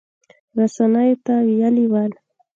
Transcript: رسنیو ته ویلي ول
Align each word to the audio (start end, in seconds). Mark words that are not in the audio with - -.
رسنیو 0.57 1.17
ته 1.25 1.33
ویلي 1.47 1.85
ول 1.91 2.11